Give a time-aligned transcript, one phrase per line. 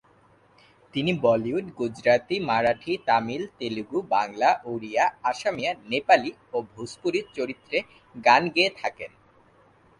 [0.93, 7.83] তিনি বলিউড, গুজরাতি, মারাঠি, তামিল, তেলুগু, বাংলা, ওড়িয়া, অসমীয়া, নেপালি ও ভোজপুরি চলচ্চিত্রের
[8.15, 9.11] গান গেয়ে থাকেন।